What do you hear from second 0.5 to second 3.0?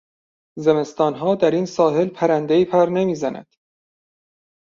زمستانها در این ساحل پرندهای پر